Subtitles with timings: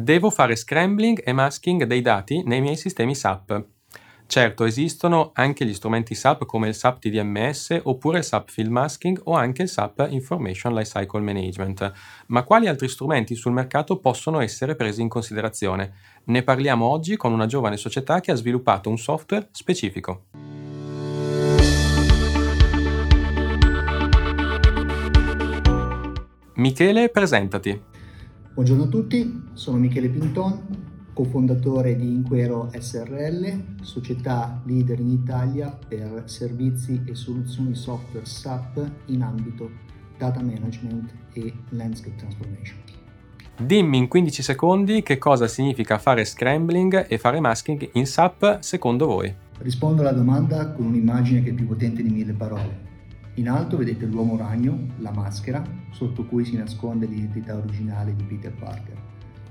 [0.00, 3.64] Devo fare scrambling e masking dei dati nei miei sistemi SAP.
[4.28, 9.22] Certo, esistono anche gli strumenti SAP come il SAP TDMS oppure il SAP Field Masking
[9.24, 11.92] o anche il SAP Information Lifecycle Management,
[12.26, 15.94] ma quali altri strumenti sul mercato possono essere presi in considerazione?
[16.26, 20.26] Ne parliamo oggi con una giovane società che ha sviluppato un software specifico.
[26.54, 27.97] Michele, presentati.
[28.58, 30.60] Buongiorno a tutti, sono Michele Pinton,
[31.12, 39.22] cofondatore di Inquero SRL, società leader in Italia per servizi e soluzioni software SAP in
[39.22, 39.70] ambito
[40.18, 42.78] data management e landscape transformation.
[43.60, 49.06] Dimmi in 15 secondi che cosa significa fare scrambling e fare masking in SAP secondo
[49.06, 49.32] voi.
[49.58, 52.87] Rispondo alla domanda con un'immagine che è più potente di mille parole.
[53.38, 58.52] In alto vedete l'uomo ragno, la maschera, sotto cui si nasconde l'identità originale di Peter
[58.52, 58.96] Parker.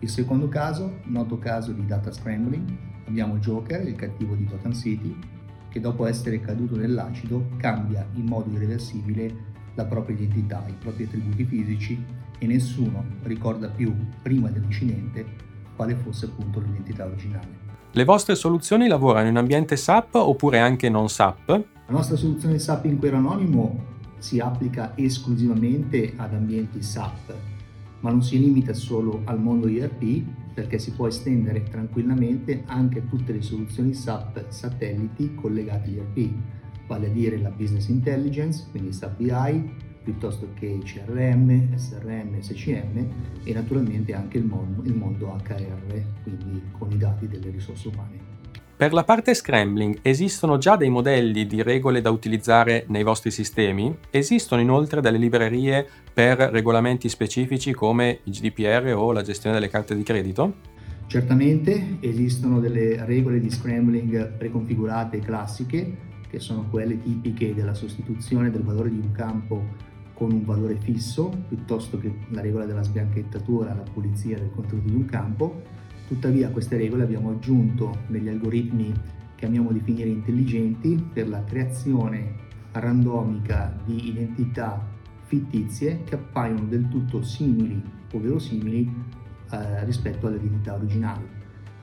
[0.00, 5.16] Il secondo caso, noto caso di data scrambling, abbiamo Joker, il cattivo di Gotham City,
[5.70, 9.34] che dopo essere caduto nell'acido cambia in modo irreversibile
[9.74, 12.04] la propria identità, i propri attributi fisici
[12.38, 15.24] e nessuno ricorda più, prima dell'incidente,
[15.74, 17.68] quale fosse appunto l'identità originale.
[17.92, 21.78] Le vostre soluzioni lavorano in ambiente SAP oppure anche non SAP?
[21.90, 23.84] La nostra soluzione SAP in Inquero Anonimo
[24.18, 27.34] si applica esclusivamente ad ambienti SAP,
[27.98, 30.22] ma non si limita solo al mondo ERP
[30.54, 36.32] perché si può estendere tranquillamente anche a tutte le soluzioni SAP satelliti collegate all'ERP,
[36.86, 39.74] vale a dire la Business Intelligence, quindi SAP BI,
[40.04, 43.06] piuttosto che CRM, SRM, SCM
[43.42, 48.39] e naturalmente anche il mondo, il mondo HR, quindi con i dati delle risorse umane.
[48.80, 53.94] Per la parte scrambling esistono già dei modelli di regole da utilizzare nei vostri sistemi?
[54.08, 59.94] Esistono inoltre delle librerie per regolamenti specifici come il GDPR o la gestione delle carte
[59.94, 60.54] di credito?
[61.08, 65.96] Certamente esistono delle regole di scrambling preconfigurate e classiche,
[66.30, 69.62] che sono quelle tipiche della sostituzione del valore di un campo
[70.14, 74.94] con un valore fisso, piuttosto che la regola della sbianchettatura, la pulizia del contenuto di
[74.94, 75.62] un campo,
[76.10, 78.92] Tuttavia a queste regole abbiamo aggiunto degli algoritmi
[79.36, 82.34] che amiamo definire intelligenti per la creazione
[82.72, 84.84] randomica di identità
[85.26, 87.80] fittizie che appaiono del tutto simili
[88.12, 88.92] o verosimili
[89.52, 91.22] eh, rispetto all'identità originali.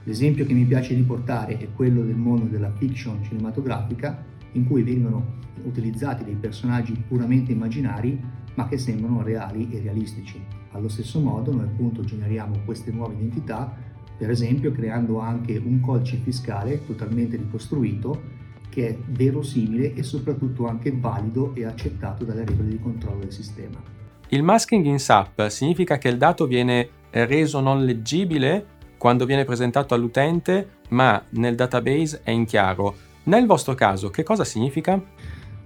[0.04, 5.36] L'esempio che mi piace riportare è quello del mondo della fiction cinematografica in cui vengono
[5.64, 8.22] utilizzati dei personaggi puramente immaginari
[8.56, 10.44] ma che sembrano reali e realistici.
[10.72, 13.87] Allo stesso modo noi appunto generiamo queste nuove identità
[14.18, 18.36] per esempio creando anche un codice fiscale totalmente ricostruito
[18.70, 23.82] che è verosimile e soprattutto anche valido e accettato dalle regole di controllo del sistema.
[24.30, 29.94] Il masking in SAP significa che il dato viene reso non leggibile quando viene presentato
[29.94, 32.96] all'utente, ma nel database è in chiaro.
[33.24, 35.02] Nel vostro caso, che cosa significa?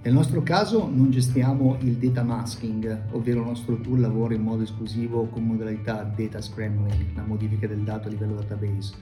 [0.04, 4.64] Nel nostro caso non gestiamo il data masking, ovvero il nostro tool lavora in modo
[4.64, 8.92] esclusivo con modalità data scrambling, la modifica del dato a livello database.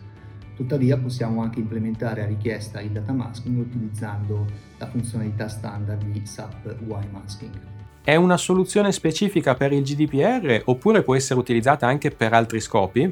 [0.55, 4.45] Tuttavia possiamo anche implementare a richiesta il data masking utilizzando
[4.77, 7.59] la funzionalità standard di SAP UI masking.
[8.05, 13.11] È una soluzione specifica per il GDPR oppure può essere utilizzata anche per altri scopi?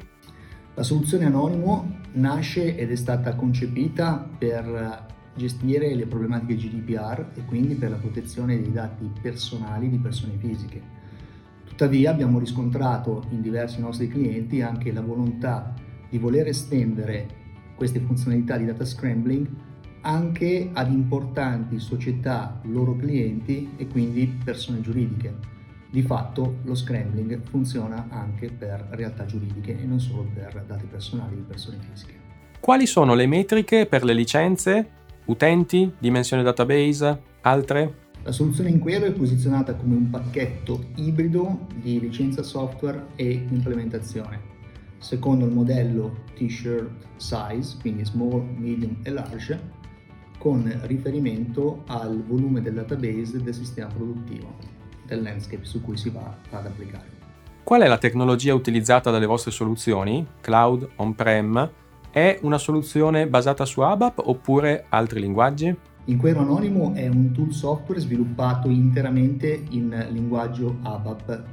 [0.75, 5.08] La soluzione Anonimo nasce ed è stata concepita per
[5.39, 10.83] gestire le problematiche GDPR e quindi per la protezione dei dati personali di persone fisiche.
[11.65, 15.73] Tuttavia abbiamo riscontrato in diversi nostri clienti anche la volontà
[16.11, 17.27] di voler estendere
[17.77, 19.49] queste funzionalità di data scrambling
[20.01, 25.57] anche ad importanti società loro clienti e quindi persone giuridiche.
[25.91, 31.37] Di fatto lo scrambling funziona anche per realtà giuridiche e non solo per dati personali
[31.37, 32.27] di persone fisiche.
[32.61, 34.91] Quali sono le metriche per le licenze
[35.29, 38.07] Utenti, dimensione database, altre?
[38.23, 44.41] La soluzione Inquero è posizionata come un pacchetto ibrido di licenza software e implementazione,
[44.97, 49.61] secondo il modello T-shirt size, quindi small, medium e large,
[50.39, 54.57] con riferimento al volume del database del sistema produttivo,
[55.05, 57.17] del landscape su cui si va ad applicare.
[57.65, 61.71] Qual è la tecnologia utilizzata dalle vostre soluzioni, cloud, on-prem,
[62.11, 65.75] è una soluzione basata su ABAP oppure altri linguaggi?
[66.05, 71.45] Inquero Anonimo è un tool software sviluppato interamente in linguaggio ABAP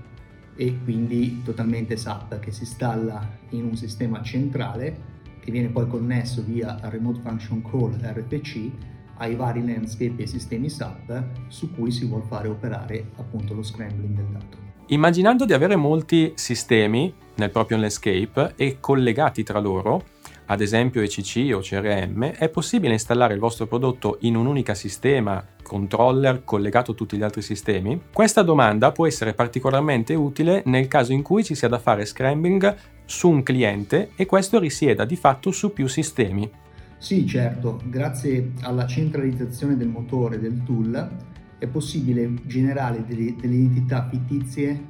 [0.56, 6.42] e quindi totalmente SAP che si installa in un sistema centrale che viene poi connesso
[6.42, 8.72] via Remote Function Call RPC
[9.18, 14.16] ai vari landscape e sistemi SAP su cui si vuole fare operare appunto lo scrambling
[14.16, 14.58] del dato.
[14.88, 20.04] Immaginando di avere molti sistemi nel proprio landscape e collegati tra loro,
[20.48, 25.44] ad esempio ECC o CRM, è possibile installare il vostro prodotto in un unico sistema
[25.64, 28.00] controller collegato a tutti gli altri sistemi?
[28.14, 32.76] Questa domanda può essere particolarmente utile nel caso in cui ci sia da fare scrambling
[33.06, 36.50] su un cliente e questo risieda di fatto su più sistemi.
[36.98, 41.10] Sì, certo, grazie alla centralizzazione del motore del tool
[41.58, 44.86] è possibile generare delle, delle identità fittizie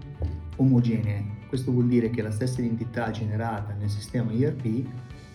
[0.57, 1.33] omogenee.
[1.47, 4.83] Questo vuol dire che la stessa identità generata nel sistema ERP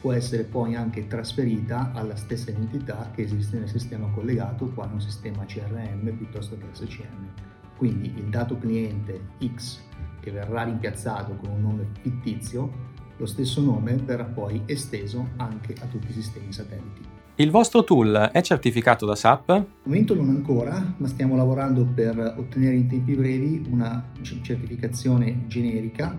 [0.01, 5.01] può essere poi anche trasferita alla stessa identità che esiste nel sistema collegato, quale un
[5.01, 7.29] sistema CRM piuttosto che SCM.
[7.77, 9.21] Quindi il dato cliente
[9.55, 9.81] X
[10.21, 15.87] che verrà rimpiazzato con un nome fittizio, lo stesso nome verrà poi esteso anche a
[15.87, 17.19] tutti i sistemi satelliti.
[17.37, 19.49] Il vostro tool è certificato da SAP?
[19.51, 24.11] Al momento non ancora, ma stiamo lavorando per ottenere in tempi brevi una
[24.43, 26.15] certificazione generica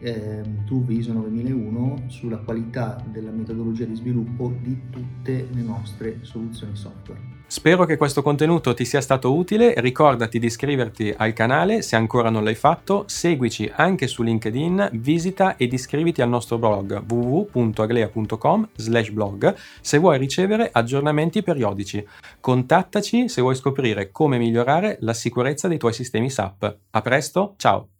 [0.00, 6.76] eh, TUV ISO 9001 sulla qualità della metodologia di sviluppo di tutte le nostre soluzioni
[6.76, 7.34] software.
[7.46, 12.30] Spero che questo contenuto ti sia stato utile, ricordati di iscriverti al canale se ancora
[12.30, 18.68] non l'hai fatto, seguici anche su LinkedIn, visita ed iscriviti al nostro blog www.aglea.com
[19.12, 22.04] blog se vuoi ricevere aggiornamenti periodici.
[22.40, 26.76] Contattaci se vuoi scoprire come migliorare la sicurezza dei tuoi sistemi SAP.
[26.90, 27.93] A presto, ciao!